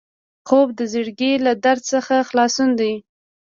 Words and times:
خوب 0.47 0.67
د 0.79 0.81
زړګي 0.93 1.33
له 1.45 1.53
درد 1.63 1.83
څخه 1.93 2.15
خلاصون 2.29 2.69
دی 2.79 2.93